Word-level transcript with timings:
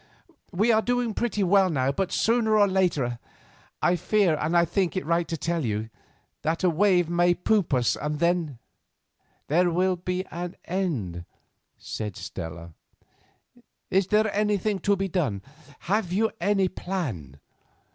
We 0.51 0.71
are 0.71 0.81
doing 0.81 1.13
pretty 1.13 1.43
well 1.43 1.69
now, 1.69 1.91
but 1.91 2.11
sooner 2.11 2.57
or 2.57 2.67
later, 2.67 3.19
I 3.83 3.95
fear, 3.95 4.35
and 4.41 4.57
I 4.57 4.65
think 4.65 4.97
it 4.97 5.05
right 5.05 5.27
to 5.27 5.37
tell 5.37 5.63
you, 5.63 5.91
that 6.41 6.63
a 6.63 6.71
wave 6.71 7.07
may 7.07 7.35
poop 7.35 7.71
us 7.71 7.95
and 7.95 8.17
then——" 8.17 8.57
"There 9.45 9.69
will 9.69 9.97
be 9.97 10.25
an 10.31 10.55
end," 10.65 11.25
said 11.77 12.15
Stella. 12.17 12.73
"Is 13.91 14.07
there 14.07 14.35
anything 14.35 14.79
to 14.79 14.95
be 14.95 15.07
done? 15.07 15.43
Have 15.81 16.11
you 16.11 16.31
any 16.39 16.67
plan?" 16.67 17.39